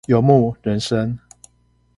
[0.07, 1.15] 游牧人生